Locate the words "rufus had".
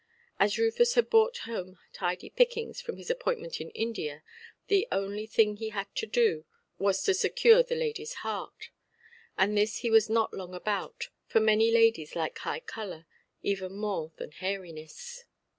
0.57-1.11